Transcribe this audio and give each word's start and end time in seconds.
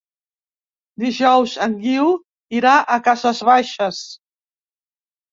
Dijous 1.01 1.51
en 1.65 1.75
Guiu 1.83 2.07
irà 2.59 2.71
a 2.95 2.97
Cases 3.09 3.43
Baixes. 3.51 4.01